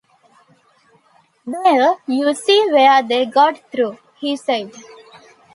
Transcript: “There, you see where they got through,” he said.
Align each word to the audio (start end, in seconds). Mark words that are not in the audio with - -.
“There, 1.45 1.93
you 2.07 2.33
see 2.33 2.67
where 2.71 3.03
they 3.03 3.27
got 3.27 3.71
through,” 3.71 3.99
he 4.17 4.35
said. 4.35 4.71